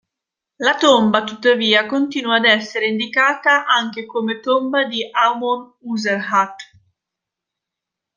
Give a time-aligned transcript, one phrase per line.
[0.55, 6.55] La tomba, tuttavia, continua ad essere indicata anche come come tomba di Amon-Userhat.